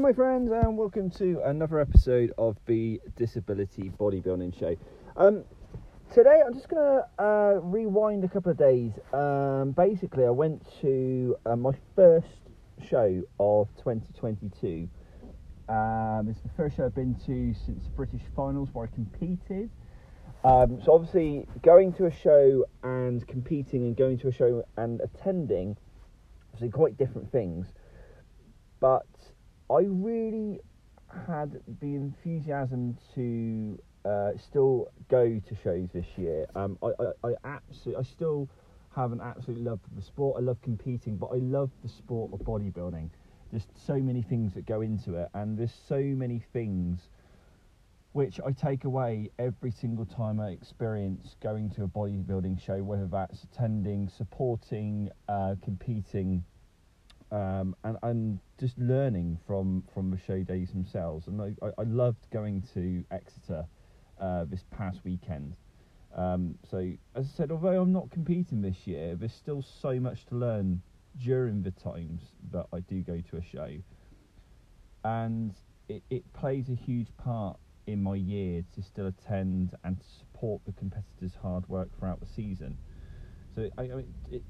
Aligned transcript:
my 0.00 0.12
friends, 0.14 0.50
and 0.50 0.78
welcome 0.78 1.10
to 1.10 1.42
another 1.44 1.78
episode 1.78 2.32
of 2.38 2.56
the 2.64 2.98
Disability 3.16 3.92
Bodybuilding 4.00 4.58
Show. 4.58 4.74
Um, 5.14 5.44
today, 6.14 6.40
I'm 6.44 6.54
just 6.54 6.70
going 6.70 6.80
to 6.80 7.22
uh, 7.22 7.60
rewind 7.60 8.24
a 8.24 8.28
couple 8.28 8.50
of 8.50 8.56
days. 8.56 8.92
Um, 9.12 9.72
basically, 9.72 10.24
I 10.24 10.30
went 10.30 10.64
to 10.80 11.36
uh, 11.44 11.54
my 11.54 11.72
first 11.94 12.28
show 12.88 13.20
of 13.38 13.68
2022. 13.76 14.88
Um, 15.68 16.28
it's 16.30 16.40
the 16.40 16.48
first 16.56 16.78
show 16.78 16.86
I've 16.86 16.94
been 16.94 17.14
to 17.26 17.52
since 17.66 17.84
the 17.84 17.90
British 17.90 18.22
finals 18.34 18.70
where 18.72 18.88
I 18.90 18.94
competed. 18.94 19.68
Um, 20.44 20.80
so, 20.82 20.94
obviously, 20.94 21.46
going 21.62 21.92
to 21.94 22.06
a 22.06 22.10
show 22.10 22.64
and 22.82 23.28
competing, 23.28 23.82
and 23.82 23.94
going 23.94 24.18
to 24.20 24.28
a 24.28 24.32
show 24.32 24.64
and 24.78 25.02
attending, 25.02 25.76
obviously, 26.54 26.70
quite 26.70 26.96
different 26.96 27.30
things. 27.30 27.66
But 28.80 29.04
I 29.70 29.82
really 29.86 30.60
had 31.26 31.60
the 31.80 31.94
enthusiasm 31.94 32.96
to 33.14 33.78
uh, 34.04 34.30
still 34.36 34.88
go 35.08 35.40
to 35.48 35.56
shows 35.62 35.88
this 35.92 36.06
year. 36.16 36.46
Um, 36.56 36.76
I, 36.82 36.88
I, 36.88 37.28
I 37.28 37.34
absolutely, 37.44 38.00
I 38.00 38.02
still 38.04 38.48
have 38.96 39.12
an 39.12 39.20
absolute 39.20 39.60
love 39.60 39.80
for 39.82 39.94
the 39.94 40.02
sport. 40.02 40.36
I 40.38 40.44
love 40.44 40.60
competing, 40.62 41.16
but 41.16 41.28
I 41.28 41.36
love 41.36 41.70
the 41.82 41.88
sport 41.88 42.32
of 42.32 42.40
bodybuilding. 42.40 43.10
There's 43.52 43.66
so 43.86 43.94
many 43.94 44.22
things 44.22 44.54
that 44.54 44.66
go 44.66 44.80
into 44.80 45.14
it, 45.14 45.28
and 45.34 45.56
there's 45.56 45.74
so 45.88 46.00
many 46.00 46.42
things 46.52 47.08
which 48.12 48.40
I 48.44 48.50
take 48.50 48.84
away 48.84 49.30
every 49.38 49.70
single 49.70 50.04
time 50.04 50.40
I 50.40 50.48
experience 50.50 51.36
going 51.40 51.70
to 51.70 51.84
a 51.84 51.88
bodybuilding 51.88 52.60
show, 52.60 52.82
whether 52.82 53.06
that's 53.06 53.44
attending, 53.44 54.08
supporting, 54.08 55.10
uh, 55.28 55.54
competing 55.62 56.44
um, 57.32 57.76
and 57.84 57.96
and 58.02 58.40
just 58.58 58.78
learning 58.78 59.38
from 59.46 59.84
from 59.94 60.10
the 60.10 60.18
show 60.18 60.42
days 60.42 60.70
themselves. 60.70 61.26
And 61.26 61.40
I, 61.40 61.54
I, 61.64 61.70
I 61.78 61.82
loved 61.84 62.30
going 62.30 62.62
to 62.74 63.04
Exeter 63.10 63.66
uh, 64.20 64.44
this 64.44 64.64
past 64.70 65.00
weekend. 65.04 65.54
Um, 66.14 66.58
so 66.68 66.78
as 67.14 67.26
I 67.26 67.36
said, 67.36 67.52
although 67.52 67.80
I'm 67.80 67.92
not 67.92 68.10
competing 68.10 68.62
this 68.62 68.86
year, 68.86 69.14
there's 69.14 69.32
still 69.32 69.62
so 69.62 70.00
much 70.00 70.26
to 70.26 70.34
learn 70.34 70.82
during 71.22 71.62
the 71.62 71.70
times 71.70 72.22
that 72.52 72.66
I 72.72 72.80
do 72.80 73.00
go 73.02 73.20
to 73.30 73.36
a 73.36 73.42
show, 73.42 73.70
and 75.04 75.54
it, 75.88 76.02
it 76.10 76.32
plays 76.32 76.68
a 76.68 76.74
huge 76.74 77.08
part 77.16 77.58
in 77.86 78.02
my 78.02 78.14
year 78.14 78.64
to 78.74 78.82
still 78.82 79.06
attend 79.06 79.74
and 79.84 79.96
support 80.18 80.60
the 80.66 80.72
competitors' 80.72 81.32
hard 81.40 81.68
work 81.68 81.88
throughout 81.98 82.20
the 82.20 82.26
season. 82.26 82.76
So 83.54 83.68
I, 83.78 83.82
I 83.82 84.04
it, 84.30 84.42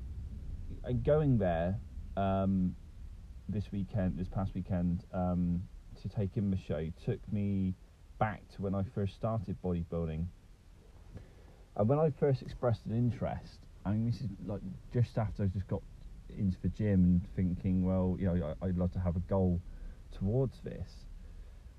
and 0.85 1.05
going 1.05 1.39
there 1.39 1.79
um, 2.21 2.75
this 3.49 3.65
weekend, 3.73 4.19
this 4.19 4.29
past 4.29 4.53
weekend, 4.55 5.05
um, 5.13 5.63
to 6.03 6.09
take 6.09 6.37
in 6.37 6.51
the 6.51 6.59
show 6.69 6.89
took 7.05 7.21
me 7.33 7.75
back 8.19 8.43
to 8.55 8.63
when 8.63 8.75
I 8.75 8.85
first 8.95 9.15
started 9.15 9.57
bodybuilding. 9.63 10.27
And 11.77 11.89
when 11.89 11.99
I 11.99 12.13
first 12.19 12.43
expressed 12.43 12.85
an 12.87 12.97
interest, 12.97 13.59
I 13.85 13.93
mean, 13.93 14.11
this 14.11 14.21
is 14.21 14.29
like 14.47 14.61
just 14.93 15.17
after 15.17 15.45
I 15.45 15.47
just 15.47 15.67
got 15.69 15.83
into 16.37 16.59
the 16.63 16.69
gym 16.69 17.03
and 17.05 17.23
thinking, 17.35 17.85
well, 17.85 18.17
you 18.19 18.27
know, 18.27 18.55
I'd 18.63 18.77
love 18.77 18.93
to 18.93 19.01
have 19.01 19.17
a 19.17 19.21
goal 19.21 19.61
towards 20.13 20.61
this. 20.63 20.89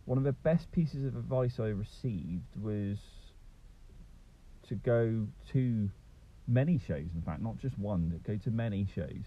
One 0.06 0.18
of 0.18 0.24
the 0.24 0.32
best 0.32 0.72
pieces 0.72 1.06
of 1.06 1.16
advice 1.16 1.60
I 1.60 1.68
received 1.68 2.56
was 2.60 2.98
to 4.68 4.76
go 4.76 5.28
to 5.54 5.90
many 6.48 6.80
shows, 6.80 7.08
in 7.14 7.22
fact, 7.24 7.42
not 7.42 7.58
just 7.58 7.78
one, 7.78 8.20
go 8.26 8.38
to 8.38 8.52
many 8.52 8.88
shows 8.96 9.26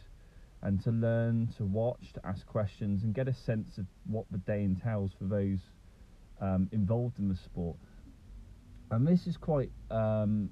and 0.64 0.82
to 0.82 0.90
learn 0.90 1.48
to 1.58 1.64
watch, 1.64 2.12
to 2.14 2.26
ask 2.26 2.46
questions, 2.46 3.04
and 3.04 3.14
get 3.14 3.28
a 3.28 3.34
sense 3.34 3.78
of 3.78 3.86
what 4.06 4.24
the 4.30 4.38
day 4.38 4.64
entails 4.64 5.12
for 5.18 5.24
those 5.24 5.58
um, 6.40 6.68
involved 6.72 7.18
in 7.18 7.28
the 7.28 7.36
sport. 7.36 7.76
And 8.90 9.06
this 9.06 9.26
is 9.26 9.36
quite, 9.36 9.70
um, 9.90 10.50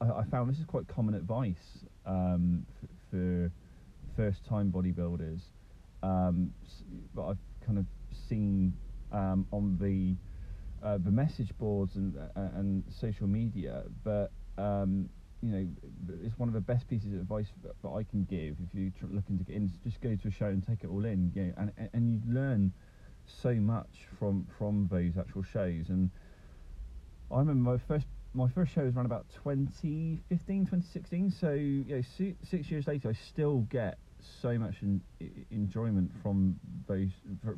I, 0.00 0.20
I, 0.20 0.24
found 0.30 0.50
this 0.50 0.58
is 0.58 0.66
quite 0.66 0.86
common 0.88 1.14
advice 1.14 1.84
um, 2.04 2.66
f- 2.82 2.88
for 3.10 3.50
first 4.16 4.44
time 4.46 4.70
bodybuilders. 4.70 5.40
Um, 6.02 6.52
but 7.14 7.26
I've 7.26 7.38
kind 7.64 7.78
of 7.78 7.86
seen 8.28 8.74
um, 9.12 9.46
on 9.50 9.78
the 9.80 10.14
uh, 10.86 10.98
the 10.98 11.10
message 11.10 11.56
boards 11.58 11.96
and 11.96 12.16
uh, 12.18 12.40
and 12.56 12.84
social 13.00 13.26
media, 13.26 13.84
but 14.04 14.30
um, 14.58 15.08
you 15.46 15.52
know, 15.52 15.66
it's 16.22 16.38
one 16.38 16.48
of 16.48 16.54
the 16.54 16.60
best 16.60 16.88
pieces 16.88 17.12
of 17.12 17.20
advice 17.20 17.46
that, 17.62 17.80
that 17.82 17.88
I 17.88 18.02
can 18.02 18.24
give 18.24 18.56
if 18.60 18.74
you're 18.74 19.10
looking 19.10 19.38
to 19.38 19.44
get 19.44 19.56
in. 19.56 19.70
Just 19.84 20.00
go 20.00 20.14
to 20.16 20.28
a 20.28 20.30
show 20.30 20.46
and 20.46 20.66
take 20.66 20.82
it 20.82 20.88
all 20.88 21.04
in, 21.04 21.32
you 21.34 21.44
know, 21.44 21.52
and 21.56 21.90
and 21.92 22.22
you 22.26 22.32
learn 22.32 22.72
so 23.26 23.54
much 23.54 24.06
from 24.18 24.46
from 24.58 24.88
those 24.90 25.16
actual 25.18 25.42
shows. 25.42 25.88
And 25.88 26.10
I 27.30 27.38
remember 27.38 27.70
my 27.70 27.78
first 27.78 28.06
my 28.34 28.48
first 28.48 28.72
show 28.72 28.82
was 28.84 28.94
around 28.94 29.06
about 29.06 29.26
2015, 29.44 30.66
2016. 30.66 31.30
So 31.30 31.52
you 31.52 31.84
know, 31.88 32.02
six 32.42 32.70
years 32.70 32.86
later, 32.86 33.08
I 33.08 33.12
still 33.12 33.60
get 33.70 33.98
so 34.42 34.58
much 34.58 34.76
in, 34.82 35.00
enjoyment 35.50 36.10
from 36.22 36.58
those 36.86 37.10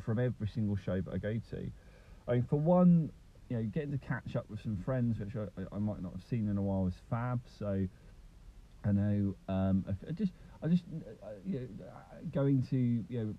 from 0.05 0.19
every 0.19 0.49
single 0.49 0.77
show 0.77 1.01
that 1.01 1.13
I 1.13 1.19
go 1.19 1.41
to. 1.51 1.71
I 2.27 2.33
mean, 2.33 2.43
for 2.49 2.57
one, 2.57 3.11
you 3.49 3.57
know, 3.57 3.63
getting 3.65 3.93
to 3.93 3.99
catch 3.99 4.37
up 4.37 4.49
with 4.51 4.63
some 4.63 4.77
friends 4.85 5.19
which 5.19 5.35
I, 5.37 5.75
I 5.75 5.79
might 5.79 6.03
not 6.03 6.13
have 6.13 6.23
seen 6.29 6.49
in 6.49 6.59
a 6.59 6.63
while 6.63 6.87
is 6.87 6.95
fab. 7.11 7.41
So 7.59 7.87
I 8.85 8.93
know 8.93 9.35
um, 9.49 9.85
I 10.09 10.13
just 10.13 10.33
I 10.63 10.69
just 10.69 10.83
uh, 11.23 11.29
you 11.45 11.61
know, 11.61 11.69
going 12.33 12.67
to 12.71 12.77
you 12.77 13.37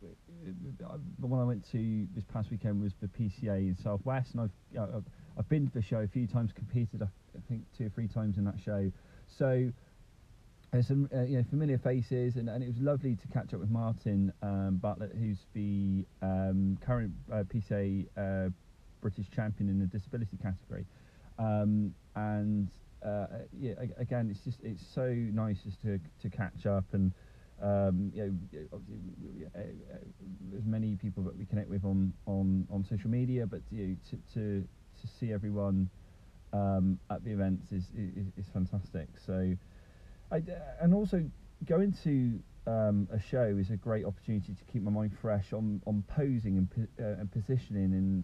know 0.80 1.00
the 1.20 1.28
one 1.28 1.40
I 1.40 1.44
went 1.44 1.70
to 1.72 2.08
this 2.16 2.24
past 2.34 2.50
weekend 2.52 2.82
was 2.82 2.94
the 3.02 3.08
PCA 3.08 3.70
in 3.70 3.78
Southwest, 3.84 4.32
and 4.34 4.42
I've 4.42 4.52
you 4.72 4.80
know, 4.80 5.04
I've 5.38 5.50
been 5.50 5.68
to 5.68 5.74
the 5.74 5.82
show 5.82 5.98
a 5.98 6.08
few 6.08 6.28
times, 6.28 6.52
competed 6.54 7.02
I 7.02 7.08
think 7.48 7.64
two 7.78 7.86
or 7.86 7.90
three 7.90 8.08
times 8.08 8.38
in 8.38 8.46
that 8.46 8.60
show. 8.64 8.92
So 9.38 9.72
there's 10.72 10.88
some 10.88 11.10
uh, 11.14 11.22
you 11.22 11.38
know 11.38 11.46
familiar 11.50 11.78
faces, 11.78 12.36
and, 12.36 12.50
and 12.50 12.64
it 12.64 12.68
was 12.68 12.78
lovely 12.78 13.16
to 13.16 13.28
catch 13.28 13.54
up 13.54 13.60
with 13.60 13.70
Martin 13.70 14.32
um, 14.42 14.80
Bartlett, 14.82 15.12
who's 15.18 15.40
the 15.54 16.06
um, 16.22 16.78
current 16.86 17.14
uh, 17.32 17.44
PCA 17.44 18.06
uh, 18.18 18.50
British 19.02 19.30
champion 19.30 19.70
in 19.70 19.80
the 19.80 19.86
disability 19.86 20.38
category. 20.42 20.86
Um, 21.38 21.94
and 22.16 22.70
uh, 23.06 23.28
yeah, 23.58 23.74
again, 23.98 24.30
it's 24.30 24.42
just 24.42 24.60
it's 24.64 24.84
so 24.94 25.08
nice 25.08 25.60
just 25.64 25.82
to 25.84 26.00
to 26.22 26.30
catch 26.30 26.66
up 26.66 26.86
and 26.94 27.14
um, 27.62 28.12
you 28.14 28.24
know, 28.24 28.60
obviously, 28.74 29.46
uh, 29.54 29.60
uh, 29.60 29.98
there's 30.50 30.66
many 30.66 30.96
people 30.96 31.24
that 31.24 31.38
we 31.38 31.46
connect 31.46 31.70
with 31.70 31.84
on 31.84 32.14
on, 32.26 32.66
on 32.72 32.86
social 32.90 33.10
media, 33.10 33.46
but 33.46 33.62
you 33.70 33.88
know, 33.88 33.96
to, 34.10 34.34
to 34.34 34.68
to 35.02 35.08
see 35.20 35.34
everyone 35.34 35.90
um, 36.54 37.00
at 37.10 37.24
the 37.24 37.32
events 37.32 37.72
is, 37.72 37.84
is, 37.96 38.28
is 38.38 38.46
fantastic. 38.54 39.08
So, 39.26 39.56
I, 40.32 40.42
and 40.82 40.94
also 40.94 41.24
going 41.66 41.94
to 42.04 42.40
um, 42.72 43.08
a 43.12 43.20
show 43.20 43.58
is 43.60 43.72
a 43.72 43.78
great 43.78 44.06
opportunity 44.06 44.54
to 44.54 44.64
keep 44.72 44.82
my 44.82 44.92
mind 44.92 45.12
fresh 45.22 45.52
on 45.52 45.82
on 45.86 46.04
posing 46.08 46.58
and, 46.58 46.88
uh, 47.00 47.20
and 47.20 47.32
positioning 47.32 47.94
and 47.94 48.24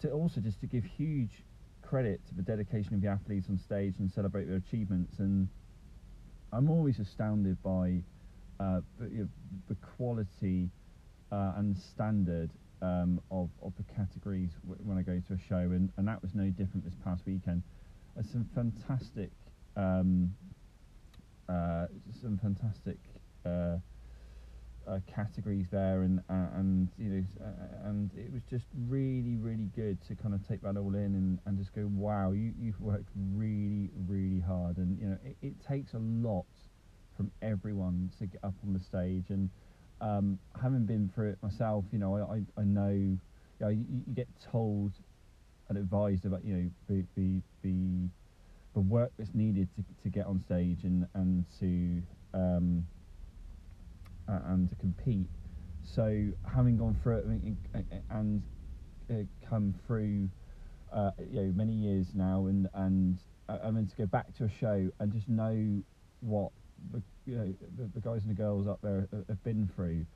to 0.00 0.10
also 0.10 0.40
just 0.40 0.60
to 0.60 0.66
give 0.66 0.84
huge 0.84 1.44
credit 1.82 2.20
to 2.28 2.34
the 2.34 2.42
dedication 2.42 2.94
of 2.94 3.00
the 3.00 3.08
athletes 3.08 3.46
on 3.48 3.58
stage 3.58 3.94
and 3.98 4.10
celebrate 4.10 4.46
their 4.46 4.56
achievements. 4.56 5.18
And 5.18 5.48
I'm 6.52 6.70
always 6.70 6.98
astounded 6.98 7.62
by 7.62 8.02
uh, 8.58 8.80
the, 8.98 9.08
you 9.08 9.18
know, 9.18 9.28
the, 9.68 9.76
quality 9.96 10.68
uh, 11.32 11.52
and 11.56 11.76
standard 11.76 12.50
um, 12.82 13.20
of, 13.30 13.48
of 13.62 13.72
the 13.76 13.84
categories 13.94 14.50
when 14.84 14.98
I 14.98 15.02
go 15.02 15.20
to 15.28 15.34
a 15.34 15.38
show, 15.48 15.56
and, 15.56 15.90
and 15.96 16.06
that 16.06 16.22
was 16.22 16.34
no 16.34 16.44
different 16.50 16.84
this 16.84 16.94
past 17.04 17.22
weekend. 17.26 17.62
There's 18.14 18.30
some 18.30 18.48
fantastic, 18.54 19.30
um, 19.76 20.34
uh, 21.48 21.86
some 22.20 22.38
fantastic 22.38 22.98
uh, 23.44 23.76
uh, 24.86 24.98
categories 25.06 25.66
there, 25.70 26.02
and 26.02 26.20
uh, 26.30 26.56
and 26.56 26.88
you 26.98 27.08
know, 27.08 27.24
uh, 27.44 27.88
and 27.88 28.10
it 28.16 28.32
was 28.32 28.42
just 28.50 28.66
really 28.88 29.36
really 29.36 29.59
to 29.94 30.14
kind 30.14 30.34
of 30.34 30.46
take 30.46 30.62
that 30.62 30.76
all 30.76 30.94
in 30.94 31.14
and, 31.14 31.38
and 31.46 31.58
just 31.58 31.74
go, 31.74 31.86
wow, 31.94 32.32
you 32.32 32.52
you've 32.58 32.80
worked 32.80 33.08
really 33.34 33.90
really 34.06 34.40
hard, 34.40 34.76
and 34.78 34.98
you 34.98 35.06
know, 35.06 35.18
it, 35.24 35.36
it 35.42 35.54
takes 35.66 35.94
a 35.94 35.98
lot 35.98 36.46
from 37.16 37.30
everyone 37.42 38.10
to 38.18 38.26
get 38.26 38.42
up 38.42 38.54
on 38.66 38.72
the 38.72 38.80
stage, 38.80 39.30
and 39.30 39.50
um, 40.00 40.38
having 40.62 40.86
been 40.86 41.10
through 41.14 41.30
it 41.30 41.38
myself, 41.42 41.84
you 41.92 41.98
know, 41.98 42.16
I 42.16 42.36
I, 42.36 42.62
I 42.62 42.64
know, 42.64 42.90
you, 42.90 43.18
know 43.60 43.68
you, 43.68 43.84
you, 43.88 44.14
get 44.14 44.28
told 44.50 44.92
and 45.68 45.78
advised 45.78 46.24
about 46.24 46.44
you 46.44 46.54
know 46.54 46.70
the 46.88 47.04
the 47.16 47.40
the, 47.62 48.08
the 48.74 48.80
work 48.80 49.12
that's 49.18 49.34
needed 49.34 49.68
to 49.76 49.84
to 50.02 50.08
get 50.08 50.26
on 50.26 50.40
stage 50.40 50.84
and 50.84 51.06
and 51.14 51.44
to 51.60 52.02
um, 52.38 52.86
and 54.28 54.68
to 54.68 54.74
compete. 54.76 55.26
So 55.82 56.28
having 56.54 56.76
gone 56.76 56.96
through 57.02 57.18
it 57.18 57.24
and 57.24 57.56
uh, 57.74 57.80
come 59.48 59.74
through, 59.86 60.28
uh, 60.92 61.10
you 61.30 61.42
know, 61.42 61.52
many 61.54 61.72
years 61.72 62.06
now, 62.14 62.46
and 62.46 62.68
and 62.74 63.18
I 63.48 63.70
mean 63.70 63.86
to 63.86 63.96
go 63.96 64.06
back 64.06 64.34
to 64.38 64.44
a 64.44 64.50
show 64.60 64.90
and 64.98 65.12
just 65.12 65.28
know 65.28 65.82
what 66.20 66.52
the 66.92 67.02
you 67.26 67.36
know 67.36 67.54
the, 67.76 67.90
the 67.94 68.00
guys 68.00 68.22
and 68.22 68.30
the 68.30 68.40
girls 68.40 68.66
up 68.66 68.80
there 68.82 69.08
have 69.28 69.44
been 69.44 69.68
through. 69.74 70.06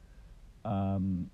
Um, 0.64 1.30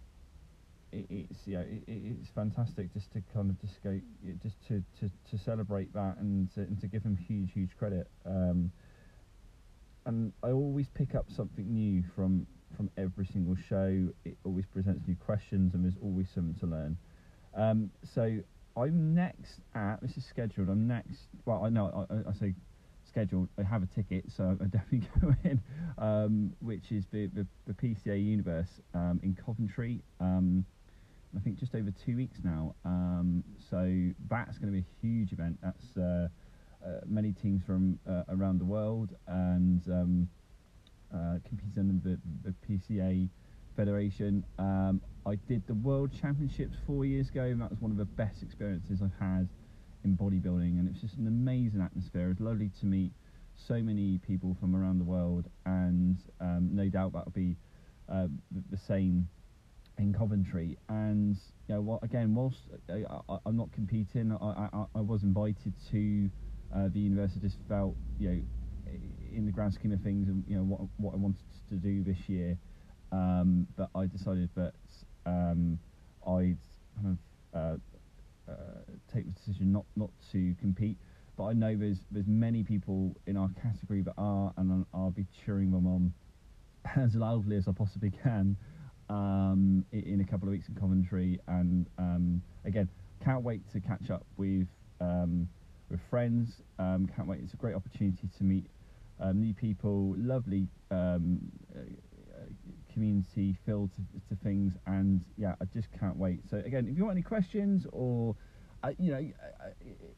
it, 0.93 1.07
it's 1.09 1.39
yeah, 1.47 1.61
it, 1.61 1.83
it's 1.87 2.29
fantastic 2.35 2.93
just 2.93 3.12
to 3.12 3.23
kind 3.33 3.51
of 3.51 3.61
just 3.61 3.83
go, 3.83 4.01
just 4.43 4.56
to, 4.69 4.83
to, 5.01 5.11
to 5.31 5.39
celebrate 5.39 5.93
that 5.95 6.17
and 6.19 6.53
to, 6.55 6.61
and 6.61 6.81
to 6.81 6.87
give 6.87 7.03
them 7.03 7.17
huge, 7.17 7.53
huge 7.53 7.71
credit. 7.79 8.09
Um, 8.27 8.73
and 10.06 10.33
I 10.43 10.51
always 10.51 10.89
pick 10.95 11.15
up 11.15 11.27
something 11.31 11.73
new 11.73 12.03
from 12.15 12.47
from 12.77 12.91
every 12.97 13.27
single 13.27 13.56
show. 13.69 14.09
It 14.25 14.37
always 14.45 14.65
presents 14.67 15.06
new 15.06 15.17
questions, 15.17 15.75
and 15.75 15.85
there's 15.85 15.99
always 16.03 16.29
something 16.35 16.59
to 16.61 16.67
learn. 16.67 16.97
Um, 17.55 17.91
so 18.14 18.38
I'm 18.76 19.14
next 19.14 19.61
at 19.75 20.00
this 20.00 20.17
is 20.17 20.25
scheduled. 20.25 20.69
I'm 20.69 20.87
next. 20.87 21.19
Well, 21.44 21.64
I 21.64 21.69
know 21.69 22.06
I, 22.11 22.31
I 22.31 22.32
say 22.35 22.55
scheduled. 23.08 23.49
I 23.58 23.62
have 23.62 23.82
a 23.82 23.87
ticket, 23.87 24.25
so 24.37 24.56
I 24.61 24.64
definitely 24.64 25.08
go 25.20 25.35
in. 25.44 25.61
Um, 25.99 26.52
which 26.61 26.93
is 26.93 27.05
the, 27.12 27.26
the, 27.26 27.47
the 27.67 27.75
PCA 27.75 28.23
Universe 28.25 28.69
um, 28.94 29.20
in 29.23 29.35
Coventry. 29.35 30.02
Um, 30.20 30.64
I 31.37 31.41
think 31.41 31.58
just 31.58 31.75
over 31.75 31.91
two 32.05 32.17
weeks 32.17 32.38
now. 32.43 32.75
Um, 32.85 33.44
so 33.70 34.11
that's 34.29 34.58
going 34.58 34.73
to 34.73 34.81
be 34.81 34.85
a 34.85 35.06
huge 35.06 35.32
event. 35.32 35.58
That's 35.62 35.96
uh, 35.96 36.29
uh, 36.85 37.00
many 37.06 37.32
teams 37.32 37.62
from 37.64 37.99
uh, 38.08 38.23
around 38.29 38.58
the 38.58 38.64
world 38.64 39.14
and 39.26 39.82
um, 39.88 40.29
uh, 41.14 41.38
competing 41.46 41.73
in 41.76 42.00
the, 42.03 42.19
the 42.49 42.55
PCA 42.67 43.29
Federation. 43.76 44.44
Um, 44.58 45.00
I 45.26 45.34
did 45.49 45.67
the 45.67 45.75
World 45.75 46.11
Championships 46.20 46.76
four 46.87 47.05
years 47.05 47.28
ago, 47.28 47.43
and 47.43 47.61
that 47.61 47.70
was 47.70 47.81
one 47.81 47.90
of 47.90 47.99
the 47.99 48.05
best 48.05 48.43
experiences 48.43 49.00
I've 49.02 49.19
had 49.20 49.49
in 50.05 50.17
bodybuilding, 50.17 50.78
and 50.78 50.88
it's 50.88 51.00
just 51.00 51.17
an 51.17 51.26
amazing 51.26 51.81
atmosphere. 51.81 52.31
It's 52.31 52.40
lovely 52.40 52.70
to 52.81 52.87
meet 52.87 53.12
so 53.55 53.75
many 53.75 54.19
people 54.26 54.56
from 54.61 54.75
around 54.75 54.99
the 54.99 55.05
world, 55.05 55.46
and 55.67 56.17
um, 56.40 56.70
no 56.72 56.88
doubt 56.88 57.12
that'll 57.12 57.32
be 57.32 57.56
uh, 58.08 58.28
the 58.70 58.78
same 58.88 59.28
in 59.99 60.14
Coventry. 60.14 60.78
And 60.88 61.37
you 61.69 61.75
know, 61.75 61.99
again, 62.02 62.34
whilst 62.34 62.62
I, 62.88 63.05
am 63.46 63.56
not 63.56 63.70
competing, 63.72 64.37
I, 64.40 64.69
I, 64.72 64.84
I, 64.94 65.00
was 65.00 65.22
invited 65.22 65.75
to 65.90 66.31
uh, 66.75 66.88
the 66.88 66.99
university. 66.99 67.40
Just 67.40 67.58
felt, 67.69 67.94
you 68.19 68.31
know, 68.31 68.43
in 69.34 69.44
the 69.44 69.52
grand 69.52 69.75
scheme 69.75 69.93
of 69.93 70.00
things, 70.00 70.28
and 70.28 70.44
you 70.49 70.56
know 70.56 70.62
what 70.62 70.81
what 70.96 71.14
I 71.14 71.19
wanted 71.19 71.44
to 71.69 71.75
do 71.75 72.02
this 72.02 72.19
year. 72.26 72.56
Um, 73.12 73.67
but 73.76 73.90
I 73.94 74.06
decided 74.06 74.49
that 74.56 74.72
um, 75.31 75.79
I'd 76.27 76.59
kind 76.97 77.19
of 77.55 77.59
uh, 77.59 77.77
uh, 78.50 78.55
take 79.12 79.25
the 79.27 79.32
decision 79.32 79.73
not 79.73 79.85
not 79.97 80.11
to 80.32 80.55
compete. 80.61 80.99
But 81.37 81.44
I 81.44 81.53
know 81.53 81.77
there's 81.77 81.99
there's 82.11 82.27
many 82.27 82.62
people 82.62 83.17
in 83.27 83.37
our 83.37 83.50
category 83.62 84.03
that 84.03 84.15
are, 84.19 84.53
and 84.56 84.85
I'll 84.93 85.11
be 85.11 85.27
cheering 85.44 85.71
them 85.71 85.87
on 85.87 86.12
as 86.97 87.15
loudly 87.15 87.56
as 87.56 87.69
I 87.69 87.73
possibly 87.73 88.11
can 88.11 88.56
um, 89.09 89.85
in 89.93 90.21
a 90.21 90.25
couple 90.25 90.49
of 90.49 90.53
weeks 90.53 90.69
in 90.69 90.75
Coventry. 90.75 91.38
And 91.49 91.87
um, 91.99 92.43
again, 92.65 92.88
can't 93.25 93.43
wait 93.43 93.62
to 93.73 93.81
catch 93.81 94.11
up 94.11 94.25
with 94.37 94.67
um, 95.00 95.49
with 95.91 96.00
friends. 96.11 96.62
Um, 96.79 97.09
can't 97.15 97.29
wait. 97.29 97.41
It's 97.43 97.55
a 97.55 97.56
great 97.56 97.75
opportunity 97.75 98.29
to 98.38 98.44
meet 98.44 98.67
um, 99.21 99.41
new 99.41 99.55
people. 99.55 100.15
Lovely 100.19 100.69
um, 100.91 101.41
uh, 101.75 101.81
community 102.93 103.57
filled 103.65 103.91
to, 103.95 104.03
to, 104.29 104.43
things, 104.43 104.75
and 104.87 105.25
yeah, 105.37 105.55
I 105.61 105.65
just 105.67 105.89
can't 105.99 106.17
wait. 106.17 106.41
So 106.49 106.59
again, 106.59 106.87
if 106.89 106.97
you 106.97 107.05
want 107.05 107.17
any 107.17 107.23
questions 107.23 107.87
or 107.93 108.37
uh, 108.83 108.91
you 108.99 109.13
know, 109.13 109.31
uh, 109.63 109.69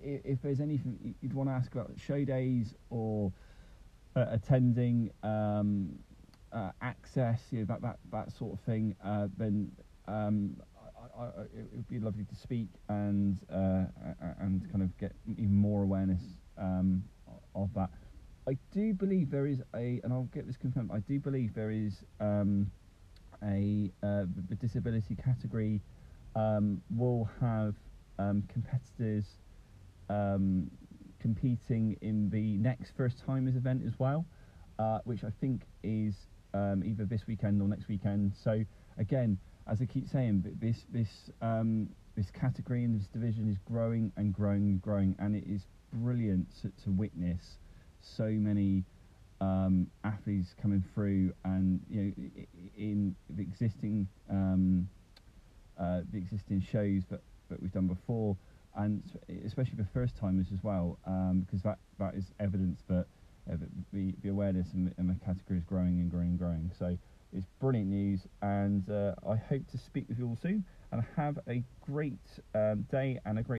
if, 0.00 0.20
if, 0.24 0.42
there's 0.42 0.60
anything 0.60 1.14
you'd 1.20 1.34
want 1.34 1.48
to 1.48 1.52
ask 1.52 1.72
about 1.72 1.90
show 1.96 2.24
days 2.24 2.74
or 2.90 3.32
uh, 4.14 4.26
attending, 4.30 5.10
um, 5.24 5.98
uh, 6.52 6.70
access, 6.80 7.40
you 7.50 7.60
know, 7.60 7.64
that, 7.64 7.82
that, 7.82 7.98
that 8.12 8.32
sort 8.32 8.52
of 8.52 8.60
thing, 8.60 8.94
uh, 9.04 9.26
then 9.36 9.70
um, 10.06 10.56
I, 11.18 11.22
I, 11.22 11.26
it 11.42 11.68
would 11.74 11.88
be 11.88 11.98
lovely 11.98 12.24
to 12.24 12.36
speak 12.36 12.68
and 12.88 13.38
uh, 13.50 13.84
and 14.40 14.70
kind 14.70 14.82
of 14.82 14.96
get 14.98 15.12
even 15.36 15.54
more 15.54 15.82
awareness 15.82 16.22
um, 16.58 17.04
of 17.54 17.72
that. 17.74 17.90
I 18.48 18.56
do 18.72 18.92
believe 18.92 19.21
there 19.32 19.46
is 19.46 19.60
a, 19.74 20.00
and 20.04 20.12
I'll 20.12 20.28
get 20.34 20.46
this 20.46 20.56
confirmed. 20.56 20.90
I 20.92 21.00
do 21.00 21.18
believe 21.18 21.54
there 21.54 21.72
is 21.72 21.94
um, 22.20 22.70
a 23.42 23.90
uh, 24.02 24.26
the 24.48 24.54
disability 24.54 25.16
category 25.16 25.80
um, 26.36 26.80
will 26.94 27.28
have 27.40 27.74
um, 28.18 28.44
competitors 28.52 29.24
um, 30.08 30.70
competing 31.18 31.96
in 32.02 32.28
the 32.30 32.58
next 32.58 32.92
first 32.96 33.16
timers 33.26 33.56
event 33.56 33.82
as 33.86 33.98
well, 33.98 34.24
uh, 34.78 34.98
which 35.04 35.24
I 35.24 35.30
think 35.40 35.62
is 35.82 36.14
um, 36.54 36.82
either 36.84 37.06
this 37.06 37.22
weekend 37.26 37.60
or 37.60 37.68
next 37.68 37.88
weekend. 37.88 38.34
So 38.44 38.62
again, 38.98 39.38
as 39.66 39.80
I 39.80 39.86
keep 39.86 40.08
saying, 40.08 40.44
this 40.60 40.76
this 40.92 41.08
this 42.14 42.30
category 42.38 42.84
and 42.84 43.00
this 43.00 43.06
division 43.08 43.48
is 43.50 43.56
growing 43.64 44.12
and 44.18 44.34
growing 44.34 44.64
and 44.68 44.82
growing, 44.82 45.16
and 45.18 45.34
it 45.34 45.44
is 45.46 45.62
brilliant 45.90 46.46
to, 46.60 46.68
to 46.84 46.90
witness 46.90 47.40
so 48.02 48.24
many 48.24 48.84
um, 49.42 49.88
athletes 50.04 50.54
coming 50.60 50.84
through, 50.94 51.32
and 51.44 51.80
you 51.90 52.04
know, 52.04 52.44
in 52.76 53.16
the 53.30 53.42
existing 53.42 54.06
um, 54.30 54.88
uh, 55.78 56.02
the 56.12 56.18
existing 56.18 56.60
shows 56.60 57.02
that, 57.10 57.20
that 57.50 57.60
we've 57.60 57.72
done 57.72 57.88
before, 57.88 58.36
and 58.76 59.02
especially 59.44 59.76
for 59.76 59.88
first 59.92 60.16
timers 60.16 60.46
as 60.52 60.62
well, 60.62 60.96
um, 61.06 61.44
because 61.44 61.60
that 61.62 61.78
that 61.98 62.14
is 62.14 62.26
evidence 62.38 62.82
that 62.88 63.06
uh, 63.50 63.56
the, 63.92 64.14
the 64.22 64.28
awareness 64.28 64.68
in 64.74 64.84
the, 64.84 64.92
in 64.98 65.08
the, 65.08 65.16
category 65.24 65.58
is 65.58 65.64
growing 65.64 65.98
and 66.00 66.10
growing 66.10 66.28
and 66.28 66.38
growing. 66.38 66.70
So 66.78 66.96
it's 67.32 67.46
brilliant 67.58 67.88
news, 67.88 68.20
and 68.42 68.88
uh, 68.88 69.14
I 69.28 69.34
hope 69.34 69.66
to 69.72 69.78
speak 69.78 70.08
with 70.08 70.18
you 70.18 70.28
all 70.28 70.38
soon. 70.40 70.64
And 70.92 71.02
have 71.16 71.38
a 71.48 71.64
great 71.80 72.20
um, 72.54 72.82
day 72.90 73.18
and 73.24 73.38
a 73.38 73.42
great 73.42 73.50